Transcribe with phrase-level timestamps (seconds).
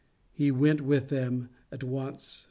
[0.31, 2.39] He went with them at once.